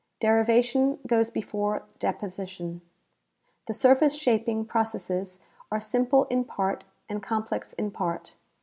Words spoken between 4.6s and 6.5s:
processes are simple in